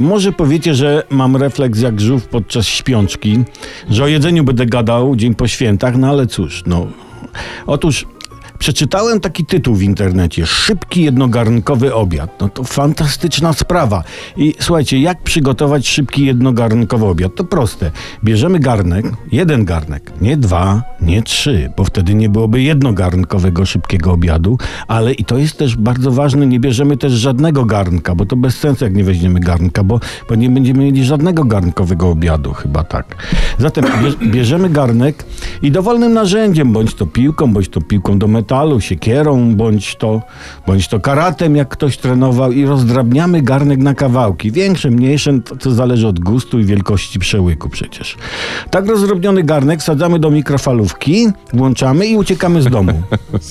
Może 0.00 0.32
powiecie, 0.32 0.74
że 0.74 1.02
mam 1.10 1.36
refleks 1.36 1.80
jak 1.80 2.00
żółw 2.00 2.26
podczas 2.26 2.66
śpiączki, 2.66 3.38
że 3.90 4.04
o 4.04 4.06
jedzeniu 4.06 4.44
będę 4.44 4.66
gadał 4.66 5.16
dzień 5.16 5.34
po 5.34 5.48
świętach, 5.48 5.96
no 5.96 6.08
ale 6.08 6.26
cóż, 6.26 6.62
no. 6.66 6.86
Otóż 7.66 8.06
przeczytałem 8.58 9.20
taki 9.20 9.46
tytuł 9.46 9.74
w 9.74 9.82
internecie: 9.82 10.46
Szybki 10.46 11.02
jednogarnkowy 11.02 11.94
obiad. 11.94 12.40
No 12.40 12.48
to 12.48 12.64
fantastyczna 12.64 13.52
sprawa. 13.52 14.04
I 14.36 14.54
słuchajcie, 14.60 15.00
jak 15.00 15.22
przygotować 15.22 15.88
szybki 15.88 16.26
jednogarnkowy 16.26 17.06
obiad? 17.06 17.34
To 17.34 17.44
proste. 17.44 17.90
Bierzemy 18.24 18.58
garnek, 18.58 19.06
jeden 19.32 19.64
garnek, 19.64 20.12
nie 20.20 20.36
dwa, 20.36 20.82
nie 21.00 21.22
trzy, 21.22 21.72
bo 21.76 21.84
wtedy 21.84 22.14
nie 22.14 22.28
byłoby 22.28 22.62
jednogarnkowego 22.62 23.66
szybkiego 23.66 24.12
obiadu, 24.12 24.58
ale 24.88 25.12
i 25.12 25.24
to 25.24 25.38
jest 25.38 25.58
też 25.58 25.76
bardzo 25.76 26.12
ważne, 26.12 26.46
nie 26.46 26.60
bierzemy 26.60 26.96
też 26.96 27.12
żadnego 27.12 27.64
garnka, 27.64 28.14
bo 28.14 28.26
to 28.26 28.36
bez 28.36 28.56
sensu, 28.56 28.84
jak 28.84 28.94
nie 28.94 29.04
weźmiemy 29.04 29.40
garnka, 29.40 29.84
bo, 29.84 30.00
bo 30.28 30.34
nie 30.34 30.50
będziemy 30.50 30.84
mieli 30.84 31.04
żadnego 31.04 31.44
garnkowego 31.44 32.08
obiadu, 32.08 32.52
chyba 32.52 32.84
tak. 32.84 33.16
Zatem 33.58 33.84
bie- 33.84 34.30
bierzemy 34.30 34.70
garnek 34.70 35.24
i 35.62 35.70
dowolnym 35.70 36.12
narzędziem, 36.12 36.72
bądź 36.72 36.94
to 36.94 37.06
piłką, 37.06 37.52
bądź 37.52 37.68
to 37.68 37.80
piłką 37.80 38.18
do 38.18 38.28
metalu, 38.28 38.80
siekierą, 38.80 39.54
bądź 39.54 39.96
to, 39.96 40.22
bądź 40.66 40.88
to 40.88 41.00
karatem, 41.00 41.56
jak 41.56 41.68
ktoś 41.68 41.96
trenował 41.96 42.52
i 42.52 42.64
rozdrabniamy 42.66 43.42
garnek 43.42 43.78
na 43.78 43.94
kawałki. 43.94 44.52
Większe, 44.52 44.90
mniejsze, 44.90 45.38
to, 45.58 45.70
zależy 45.70 46.08
od 46.08 46.20
gustu 46.20 46.58
i 46.58 46.64
wielkości 46.64 47.18
przełyku 47.18 47.68
przecież. 47.68 48.16
Tak 48.70 48.86
rozdrobniony 48.86 49.42
garnek 49.42 49.82
sadzamy 49.82 50.18
do 50.18 50.30
mikrofalówki, 50.30 51.28
włączamy 51.52 52.06
i 52.06 52.16
uciekamy 52.16 52.62
z 52.62 52.66
domu. 52.66 53.02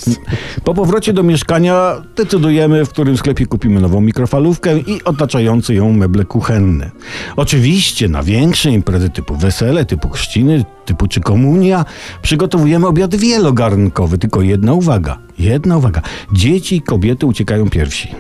Po 0.63 0.73
powrocie 0.73 1.13
do 1.13 1.23
mieszkania 1.23 2.02
decydujemy, 2.16 2.85
w 2.85 2.89
którym 2.89 3.17
sklepie 3.17 3.45
kupimy 3.45 3.81
nową 3.81 4.02
mikrofalówkę 4.02 4.80
i 4.80 5.03
otaczające 5.03 5.73
ją 5.73 5.94
meble 5.94 6.25
kuchenne. 6.25 6.91
Oczywiście 7.35 8.09
na 8.09 8.23
większe 8.23 8.71
imprezy 8.71 9.09
typu 9.09 9.35
wesele, 9.35 9.86
typu 9.86 10.09
chrzciny, 10.09 10.66
typu 10.86 11.08
czy 11.08 11.21
komunia 11.21 11.86
przygotowujemy 12.22 12.88
obiad 12.88 13.16
wielogarnkowy. 13.16 14.17
Tylko 14.17 14.42
jedna 14.42 14.73
uwaga, 14.73 15.17
jedna 15.40 15.78
uwaga. 15.78 16.02
Dzieci 16.34 16.76
i 16.76 16.81
kobiety 16.81 17.26
uciekają 17.26 17.70
pierwsi. 17.70 18.16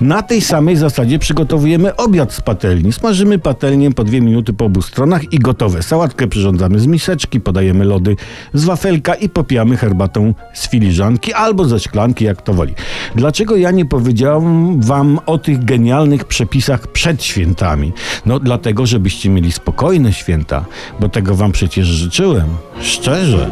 Na 0.00 0.22
tej 0.22 0.40
samej 0.40 0.76
zasadzie 0.76 1.18
przygotowujemy 1.18 1.96
obiad 1.96 2.32
z 2.32 2.40
patelni. 2.40 2.92
Smażymy 2.92 3.38
patelnię 3.38 3.90
po 3.90 4.04
dwie 4.04 4.20
minuty 4.20 4.52
po 4.52 4.64
obu 4.64 4.82
stronach 4.82 5.32
i 5.32 5.38
gotowe. 5.38 5.82
Sałatkę 5.82 6.26
przyrządzamy 6.26 6.80
z 6.80 6.86
miseczki, 6.86 7.40
podajemy 7.40 7.84
lody 7.84 8.16
z 8.54 8.64
wafelka 8.64 9.14
i 9.14 9.28
popijamy 9.28 9.76
herbatą 9.76 10.34
z 10.54 10.68
filiżanki 10.68 11.32
albo 11.32 11.64
ze 11.64 11.78
szklanki, 11.78 12.24
jak 12.24 12.42
to 12.42 12.54
woli. 12.54 12.74
Dlaczego 13.14 13.56
ja 13.56 13.70
nie 13.70 13.84
powiedziałam 13.84 14.80
wam 14.80 15.20
o 15.26 15.38
tych 15.38 15.64
genialnych 15.64 16.24
przepisach 16.24 16.86
przed 16.86 17.24
świętami? 17.24 17.92
No 18.26 18.40
dlatego, 18.40 18.86
żebyście 18.86 19.30
mieli 19.30 19.52
spokojne 19.52 20.12
święta, 20.12 20.64
bo 21.00 21.08
tego 21.08 21.34
wam 21.34 21.52
przecież 21.52 21.86
życzyłem. 21.86 22.48
Szczerze. 22.80 23.50